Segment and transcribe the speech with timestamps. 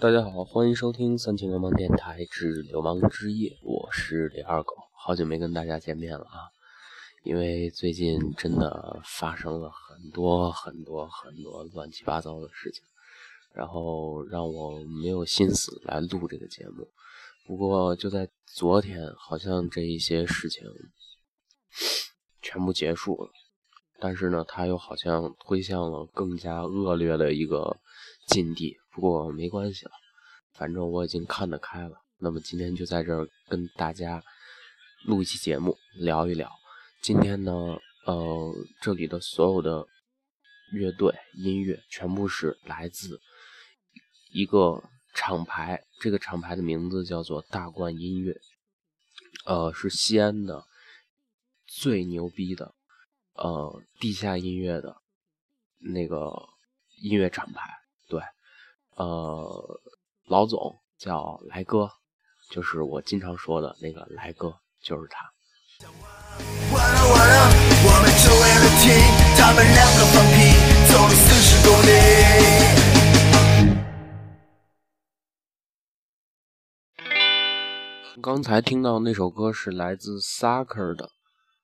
[0.00, 6.46] 大家好，欢迎收听三清流氓电台之流氓之夜，我是李二狗，好久没跟大家见面了啊！
[7.24, 12.80] 因为最近真的发生了很多很多很多乱七八糟的事情，
[13.52, 16.86] 然后让我没有心思来录这个节目。
[17.44, 20.62] 不过就在昨天，好像这一些事情
[22.40, 23.30] 全部结束了，
[23.98, 27.78] 但是呢，他又好像推向了更加恶劣的一个
[28.28, 28.76] 境地。
[28.98, 29.92] 不过没关系了，
[30.54, 32.02] 反正我已经看得开了。
[32.16, 34.20] 那么今天就在这儿跟大家
[35.04, 36.50] 录一期节目，聊一聊。
[37.00, 37.52] 今天呢，
[38.06, 39.86] 呃，这里的所有的
[40.72, 43.20] 乐队音乐全部是来自
[44.32, 44.82] 一个
[45.14, 48.36] 厂牌，这个厂牌的名字叫做大冠音乐，
[49.44, 50.64] 呃，是西安的
[51.68, 52.74] 最牛逼的
[53.34, 54.96] 呃地下音乐的
[55.78, 56.32] 那个
[57.00, 57.72] 音乐厂牌，
[58.98, 59.80] 呃，
[60.24, 61.88] 老总叫来哥，
[62.50, 65.32] 就是我经常说的那个来哥，就是他。
[78.20, 81.04] 刚才听到那首歌是来自 Sucker 的《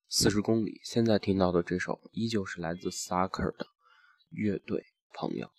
[0.08, 3.66] 四十公里》，现在听到的这首依旧是来自 Sucker 的
[4.30, 5.50] 乐队朋友。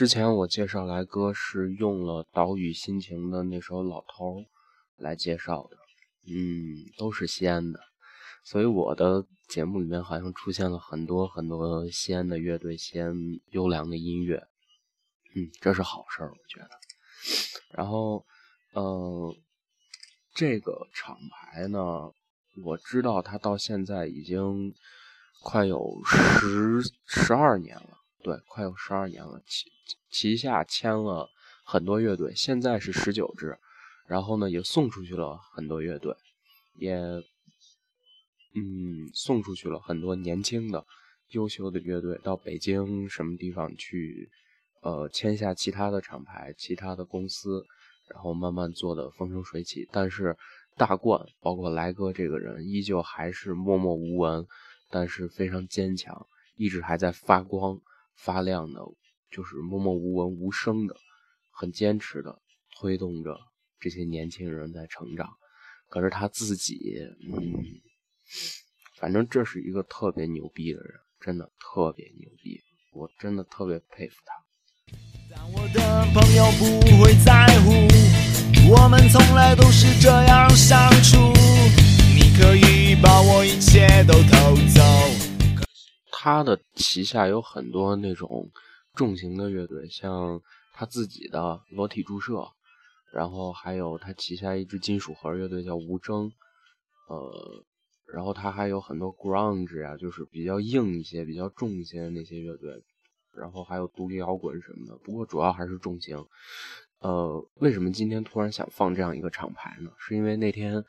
[0.00, 4.46] 之前我介绍来哥是用了岛屿心情的那首老头
[4.96, 5.76] 来介绍的，
[6.26, 7.78] 嗯，都是西安的，
[8.42, 13.14] 所以我的节目里面好像出现了很多很多西安的乐队，西安
[13.50, 14.42] 优良的音乐，
[15.34, 16.70] 嗯，这是好事儿，我觉得。
[17.72, 18.24] 然后，
[18.72, 19.36] 呃，
[20.32, 22.10] 这个厂牌呢，
[22.64, 24.74] 我知道它到现在已经
[25.42, 27.99] 快有十十二年了。
[28.22, 29.70] 对，快有十二年了，旗
[30.10, 31.30] 旗下签了
[31.64, 33.58] 很多乐队，现在是十九支，
[34.06, 36.14] 然后呢也送出去了很多乐队，
[36.76, 36.96] 也
[38.54, 40.84] 嗯送出去了很多年轻的
[41.30, 44.28] 优秀的乐队到北京什么地方去，
[44.82, 47.64] 呃签下其他的厂牌、其他的公司，
[48.08, 49.88] 然后慢慢做的风生水起。
[49.90, 50.36] 但是
[50.76, 54.46] 大冠包括来哥这个人依旧还是默默无闻，
[54.90, 56.26] 但是非常坚强，
[56.56, 57.80] 一直还在发光。
[58.22, 58.80] 发亮的，
[59.30, 60.94] 就是默默无闻、无声的，
[61.50, 62.38] 很坚持的
[62.76, 63.34] 推动着
[63.80, 65.28] 这些年轻人在成长。
[65.88, 66.78] 可是他自己，
[67.32, 67.54] 嗯，
[68.98, 72.60] 反正这是一个特别牛逼的人，真的特别牛逼，
[72.92, 74.32] 我真的特别佩服他。
[75.30, 75.80] 但我的
[76.12, 77.70] 朋友不会在乎，
[78.70, 81.16] 我们从来都是这样相处。
[82.14, 85.19] 你可以把我一切都偷走。
[86.22, 88.50] 他的旗下有很多那种
[88.94, 90.38] 重型的乐队，像
[90.74, 92.46] 他自己的裸体注射，
[93.10, 96.30] 然后还有他旗下一支金属核乐队叫无争，
[97.08, 97.64] 呃，
[98.12, 102.84] 然后他还有很多 grunge 呀，就是比较硬一些、比较重一些的那些乐队，
[103.32, 104.98] 然后还有独立摇滚什么的。
[105.02, 106.22] 不过主要还是重型。
[106.98, 109.90] 呃，为什么今天突然想放这样一个厂牌呢？
[109.96, 110.84] 是因为那天，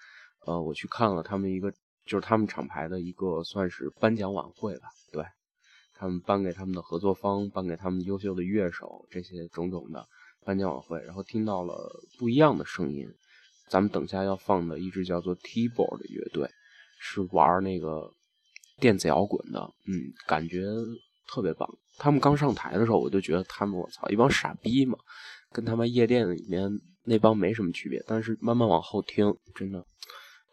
[0.46, 1.74] 呃，我去看了他们一个。
[2.12, 5.24] 就是他们厂牌的一个算是颁奖晚会吧，对
[5.94, 10.06] 他们颁给他们的合作方，颁给他们优秀的乐手这些种种的
[10.44, 11.74] 颁奖晚会，然后听到了
[12.20, 13.08] 不一样的声音。
[13.70, 16.50] 咱们等下要放的一支叫做 T-Board 的乐队，
[17.00, 18.12] 是玩那个
[18.82, 20.66] 电子摇滚的，嗯，感觉
[21.30, 21.66] 特别棒。
[21.98, 24.98] 他们刚上台的时候，我就觉得他们，我操，一帮傻逼嘛，
[25.54, 26.70] 跟他们夜店里面
[27.06, 28.04] 那帮没什么区别。
[28.06, 29.86] 但是慢慢往后听，真的。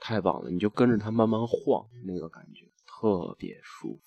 [0.00, 4.00] 太棒了，你就跟着它慢慢晃，那个感觉特别舒服。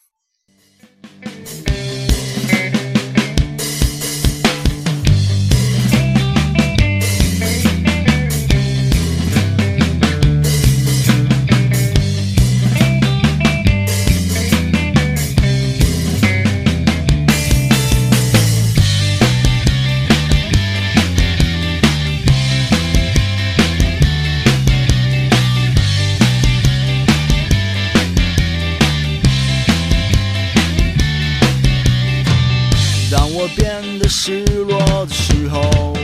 [34.23, 34.77] 失落
[35.07, 35.95] 的时候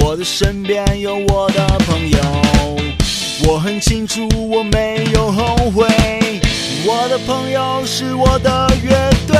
[0.00, 2.18] 我的身边有我的朋友
[3.46, 5.86] 我很清楚我没有后悔
[6.86, 9.36] 我的朋友是我的乐队。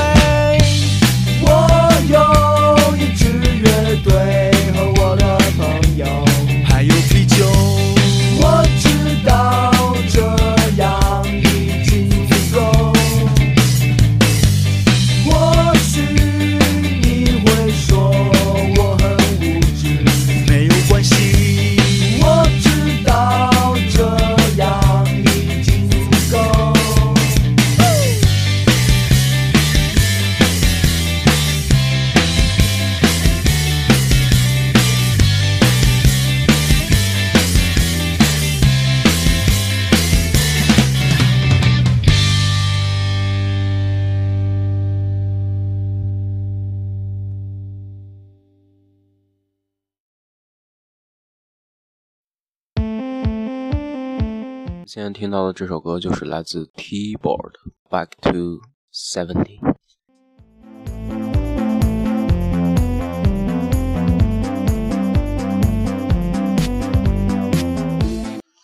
[1.41, 6.05] 我有一支乐队和我的朋友。
[6.65, 7.43] 还有啤酒。
[8.39, 8.63] 我
[54.93, 57.53] 现在听到的这首歌就是来自 T-Board
[57.89, 58.59] Back to
[58.93, 59.61] Seventy。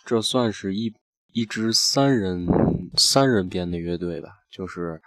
[0.06, 0.94] 这算是一
[1.32, 2.46] 一支三人
[2.98, 5.02] 三人编的乐队吧，就是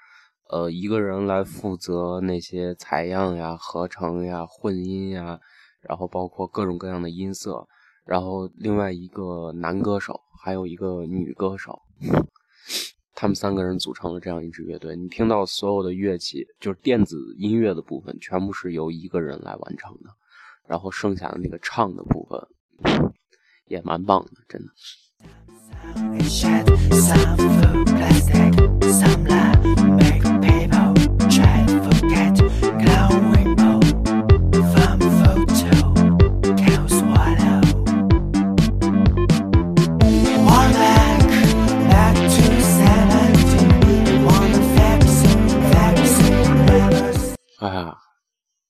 [0.49, 5.38] 呃一个人来负责那些采样呀、合成呀、混音呀，
[5.82, 7.69] 然后包括各种各样的音色。
[8.06, 11.82] 然后另外一个男歌手，还有一个女歌手，
[13.14, 14.96] 他们三个人组成了这样一支乐队。
[14.96, 20.08] 你听到所有的乐器，就是电子音乐的部分，全部是由一个人来完成的。
[20.66, 23.12] 然后剩下的那个唱的部分，
[23.66, 24.72] 也蛮棒的，真的。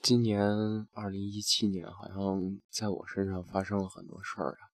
[0.02, 0.42] 今年
[0.94, 4.72] 二零一七年，好像在我身上发生了很多事儿啊，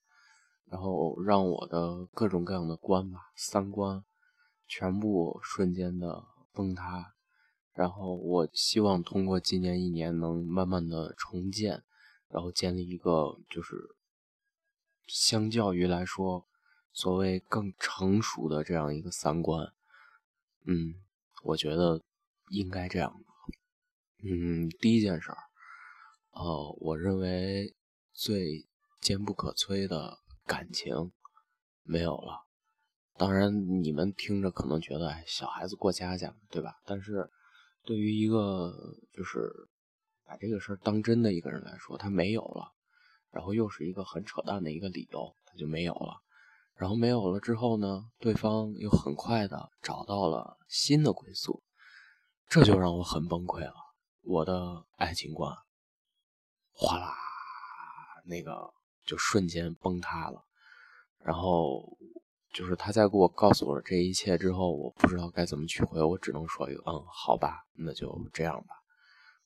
[0.66, 4.04] 然后让我的各种各样的观吧，三观
[4.68, 7.14] 全部瞬间的崩塌。
[7.72, 11.82] 然后我希望通过今年一年能慢慢的重建，
[12.28, 13.74] 然后建立一个就是
[15.08, 16.46] 相较于来说，
[16.92, 19.72] 所谓更成熟的这样一个三观。
[20.66, 20.94] 嗯，
[21.42, 22.00] 我觉得
[22.50, 23.20] 应该这样。
[24.22, 25.38] 嗯，第一件事儿，
[26.32, 27.74] 呃，我认为
[28.12, 28.66] 最
[29.00, 31.12] 坚不可摧的感情
[31.82, 32.46] 没有了。
[33.18, 36.80] 当然，你们听着可能觉得，哎，小孩子过家家，对吧？
[36.84, 37.30] 但是，
[37.84, 38.74] 对于一个
[39.12, 39.52] 就是
[40.24, 42.72] 把这个事儿当真的一个人来说，他没有了，
[43.30, 46.22] 然后又是一个很扯淡的一个理由，他就没有了。
[46.74, 51.62] 然后没有了之后呢，对方又很快的找到了新的归宿，
[52.48, 53.74] 这就让我很崩溃了。
[54.26, 55.56] 我的爱情观，
[56.72, 57.14] 哗啦，
[58.24, 58.74] 那个
[59.04, 60.44] 就瞬间崩塌了。
[61.20, 61.96] 然后
[62.52, 68.74] 就是他在给我告诉我这一切之后，我不知道该怎么取回，我只能说一个嗯，好吧，那就这样吧。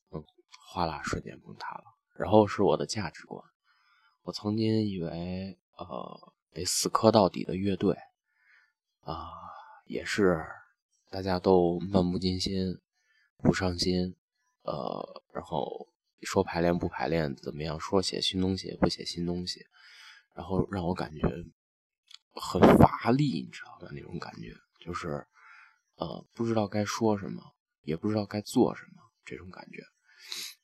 [0.09, 0.23] 嗯，
[0.71, 1.83] 哗啦，瞬间崩塌了。
[2.15, 3.43] 然后是我的价值观，
[4.23, 7.95] 我曾经以为呃，得死磕到底的乐队
[9.01, 9.29] 啊，
[9.85, 10.43] 也是
[11.11, 12.79] 大家都漫不经心，
[13.37, 14.15] 不上心。
[14.63, 15.87] 呃，然后
[16.21, 17.79] 说排练不排练怎么样？
[17.79, 19.65] 说写新东西不写新东西，
[20.35, 21.21] 然后让我感觉
[22.33, 23.87] 很乏力，你知道吧？
[23.91, 25.25] 那种感觉就是，
[25.95, 27.41] 呃，不知道该说什么，
[27.81, 29.83] 也不知道该做什么，这种感觉。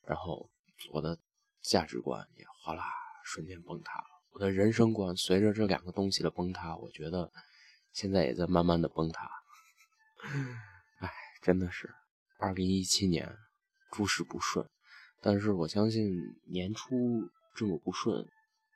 [0.06, 0.48] 然后
[0.92, 1.18] 我的
[1.60, 2.84] 价值观也哗啦
[3.24, 7.32] 瞬间崩塌了，我的人生观随着这两个东西的崩塌，我觉得
[7.92, 9.28] 现在也在慢慢的崩塌。
[11.00, 11.12] 哎，
[11.42, 11.92] 真的是，
[12.38, 13.36] 二零一七年。
[13.90, 14.68] 诸事不顺，
[15.20, 18.26] 但是我相信年初这么不顺，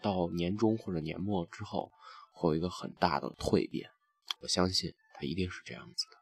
[0.00, 1.92] 到年终或者年末之后
[2.32, 3.90] 会有一个很大的蜕变。
[4.40, 6.16] 我相信它一定是这样子的。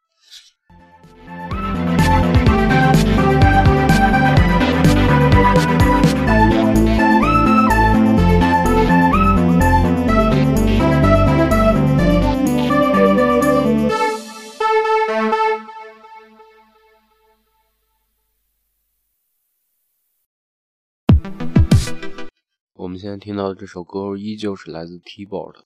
[23.00, 25.62] 现在听到的这首歌依旧是来自 T-Board，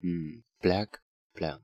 [0.00, 0.88] 嗯，Black
[1.34, 1.60] Blank。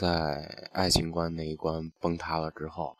[0.00, 2.96] 在爱情观那一关崩塌了之后，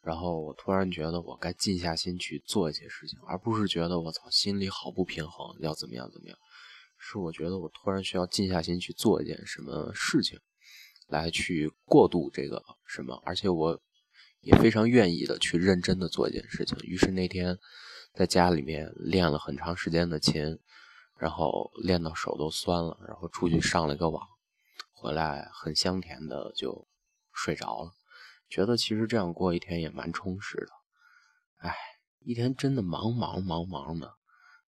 [0.00, 6.38] 然后我突然觉得我该静下心去做一些事情，而不是觉得我操心里好不平衡，要怎么样怎么样，
[6.96, 10.38] 是我觉得我突然需要静下心去做一件什么事情，
[11.08, 13.80] 来去过渡这个什么，而且我
[14.40, 16.78] 也非常愿意的去认真的做一件事情。
[16.84, 17.58] 于是那天
[18.14, 20.56] 在家里面练了很长时间的琴，
[21.18, 24.24] 然后练到手都酸了，然后出去上了一个网。
[25.04, 26.88] 回来很香甜的就
[27.30, 27.92] 睡着了，
[28.48, 30.68] 觉得其实这样过一天也蛮充实的。
[31.58, 31.76] 哎，
[32.20, 34.14] 一天真的忙忙忙忙的，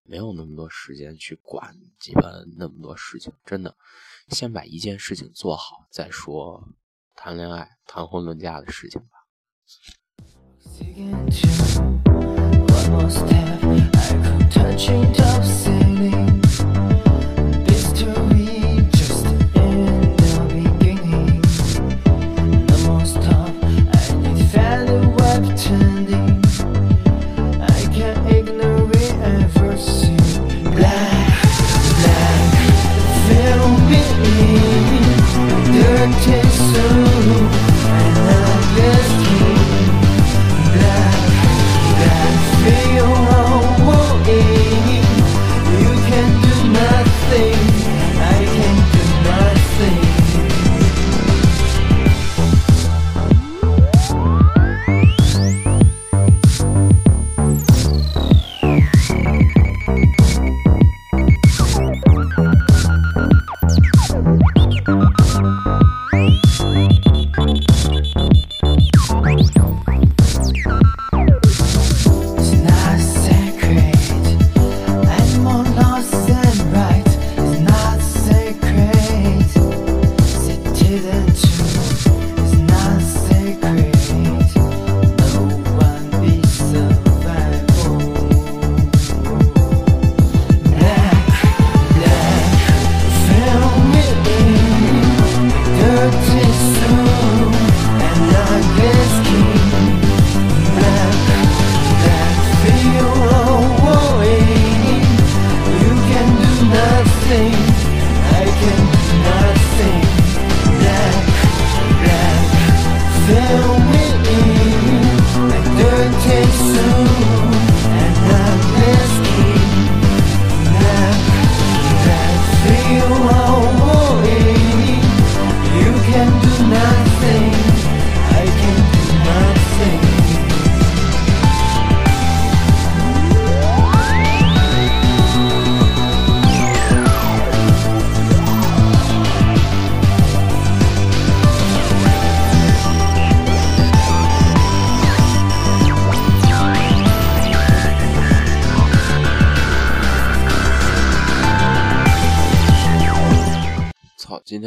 [0.03, 2.21] 没有那么多时间去管鸡巴
[2.55, 3.33] 那么多事情。
[3.47, 3.75] 真的，
[4.27, 6.69] 先把一件事情做好再说
[7.15, 9.25] 谈恋爱、谈婚论嫁的事情吧。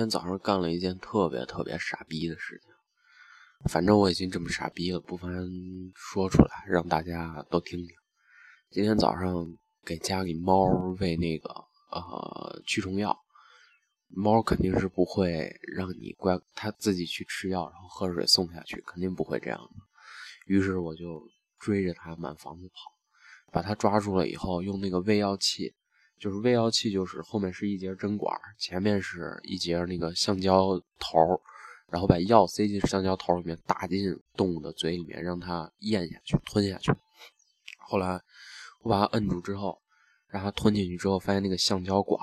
[0.01, 2.73] 今天早上干了一件特别特别傻逼的事情，
[3.71, 5.31] 反正我已经这么傻逼了，不妨
[5.95, 7.91] 说出来让大家都听听。
[8.71, 9.47] 今天早上
[9.85, 10.65] 给家里猫
[10.99, 11.51] 喂那个
[11.91, 13.15] 呃驱虫药，
[14.09, 19.71] 猫肯定是不会让你乖，它自己去吃药，然后喝水送下去，肯定不会这样的。
[20.47, 21.23] 于是我就
[21.59, 25.75] 追着它满房子跑，把它抓住了以后，用那个喂药器。
[26.21, 31.41] 就是喂药器，就是后面是一节针管，前面是一节那个橡胶头，
[31.89, 36.93] 然后把药塞进橡胶头里面，打进动物的嘴里面，让它咽下去、吞下去。
[37.79, 38.21] 后来
[38.83, 39.81] 我把它摁住之后，
[40.29, 42.23] 让它吞进去之后，发现那个橡胶管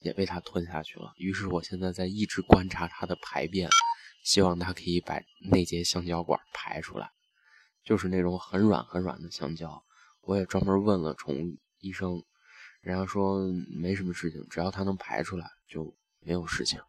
[0.00, 1.14] 也被它吞下去了。
[1.16, 3.66] 于是我现在在一直观察它的排便，
[4.22, 5.18] 希望它可以把
[5.50, 7.10] 那节橡胶管排出来，
[7.82, 9.82] 就是那种很软很软的橡胶。
[10.20, 12.22] 我也专门问了宠物医生。
[12.82, 16.80] 人家说没什么事情，只要他能排出来就没有事情。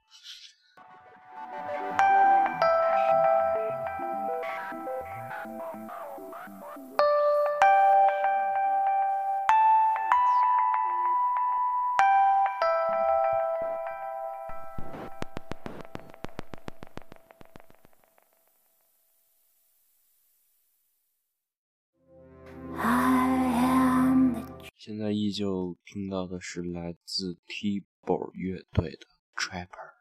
[25.33, 29.93] 就听到的是来自 t i b o r 乐队的 Trapper。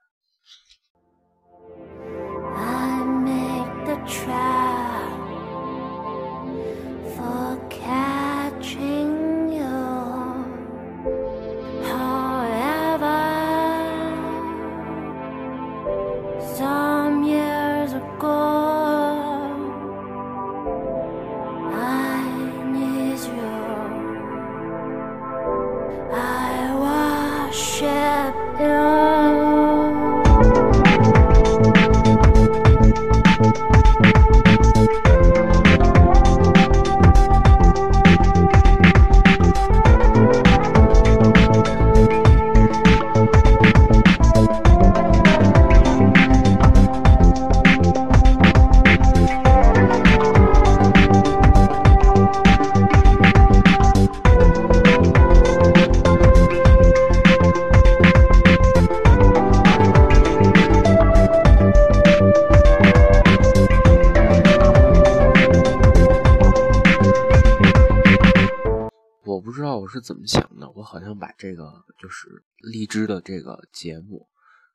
[71.42, 74.28] 这个就是荔枝的这个节目，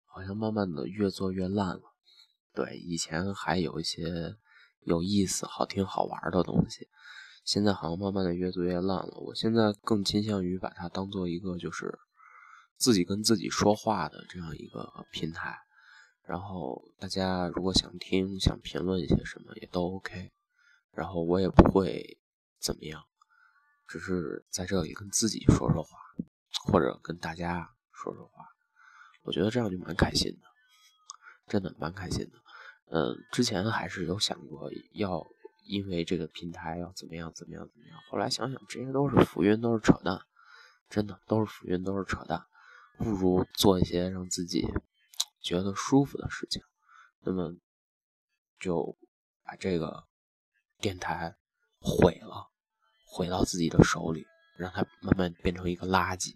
[0.04, 1.82] 好像慢慢的越做越烂了。
[2.54, 4.36] 对，以前还有一些
[4.82, 6.90] 有意思、好听、好玩的东西，
[7.46, 9.18] 现在好像慢慢的越做越烂了。
[9.18, 11.98] 我现在更倾向于把它当做一个就是
[12.76, 15.58] 自己跟自己说话的这样一个平台。
[16.24, 20.34] 然后大家如果想听、想评论一些什么也都 OK，
[20.92, 22.20] 然后我也不会
[22.60, 23.02] 怎么样，
[23.88, 25.98] 只是在这里跟自己说说话，
[26.68, 28.46] 或者跟大家说说话，
[29.24, 30.48] 我觉得这样就蛮开心的，
[31.48, 32.38] 真的蛮开心的。
[32.92, 35.26] 嗯，之前还是有想过要
[35.64, 40.20] 因为这个平台要怎么样怎么样怎么样，后来想想这些都是浮云，都是扯淡，
[40.90, 42.46] 真的都是浮云，都是扯淡，
[42.98, 44.68] 不如做一些让自己。
[45.40, 46.62] 觉得舒服的事情，
[47.22, 47.56] 那么
[48.60, 48.98] 就
[49.46, 50.04] 把这个
[50.80, 51.38] 电台
[51.80, 52.52] 毁了，
[53.06, 54.26] 毁到自己的手里，
[54.58, 56.36] 让它慢慢变成一个垃圾，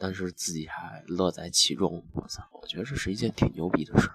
[0.00, 2.02] 但是自己还乐在其中。
[2.14, 4.14] 我操，我觉得这是一件挺牛逼的事儿。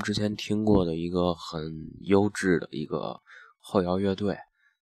[0.00, 3.20] 之前听过的一个很优质的一个
[3.58, 4.38] 后摇乐队，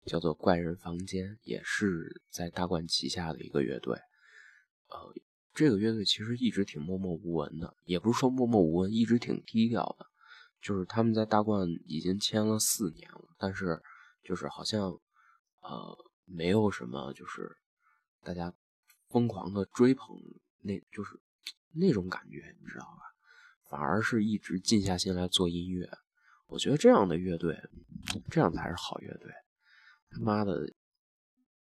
[0.05, 3.95] 叫做怪人房间，也是在大冠旗下的一个乐队。
[4.89, 5.13] 呃，
[5.53, 10.05] 这个乐队其实一直挺默默无闻的，也不是说默默无闻，一直挺低调的。
[10.61, 13.81] 就是他们在大冠已经签了四年了，但是
[14.23, 14.83] 就是好像
[15.61, 17.57] 呃没有什么就是
[18.23, 18.53] 大家
[19.09, 20.07] 疯狂的追捧，
[20.61, 21.19] 那就是
[21.71, 23.12] 那种感觉，你知道吧？
[23.73, 25.89] 反而是一直静下心来做音乐，
[26.45, 27.59] 我觉得这样的乐队，
[28.29, 29.33] 这样才是好乐队。
[30.11, 30.71] 他妈的，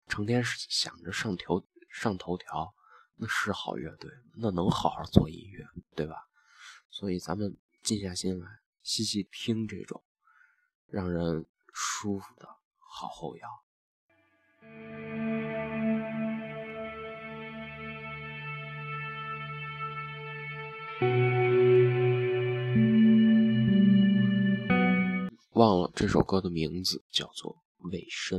[0.06, 2.72] 成天想着上头上头条，
[3.16, 5.66] 那是好乐队，那能好好做音乐，
[5.96, 6.28] 对吧？
[6.90, 10.04] 所以咱们静下心来，细细听这种
[10.86, 12.46] 让人舒服的
[12.78, 13.64] 好后摇。
[25.56, 27.56] 忘了这首歌的名字，叫做
[27.90, 28.38] 《尾声》。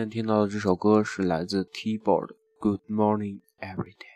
[0.00, 4.06] 现在听到的这首歌是来自 T-Board《Good Morning Every Day》。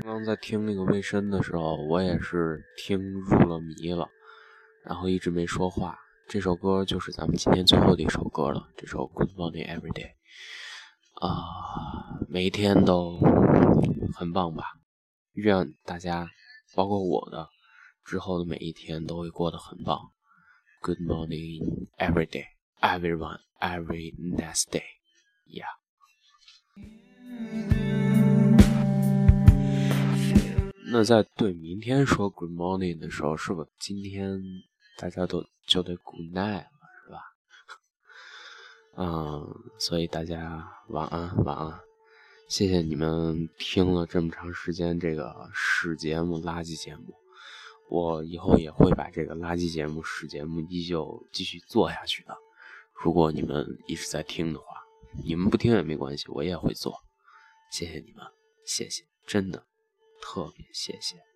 [0.00, 4.08] 刚刚在听那个卫生的时候，我也是听入了迷了，
[4.86, 5.98] 然后一直没说话。
[6.28, 10.12] 这首歌就是咱们今天最后的一首歌了，这首《Good Morning Every Day》
[11.28, 13.20] 啊，每一天都
[14.14, 14.78] 很棒吧。
[15.32, 16.28] 愿大家，
[16.74, 17.48] 包括我的，
[18.04, 20.12] 之后的每一天都会过得很棒。
[20.82, 22.46] Good morning, every day,
[22.80, 24.82] everyone, every next day.
[25.46, 25.64] Yeah.
[30.90, 34.42] 那在对明天说 Good morning 的时候，是不是今天
[34.98, 36.68] 大家都就得 Good night 了，
[37.06, 37.22] 是吧？
[38.96, 41.91] 嗯，所以大家晚安，晚安。
[42.52, 47.14] 谢谢你们听了这么长时间这个屎节目、垃圾节目，
[47.88, 52.36] 我以后也会把这个垃圾节目、屎节目依旧继续做下去的。
[52.92, 54.66] 如果你们一直在听的话，
[55.24, 56.94] 你们不听也没关系，我也会做。
[57.70, 58.22] 谢谢你们，
[58.66, 59.64] 谢谢，真的
[60.20, 61.31] 特别谢谢。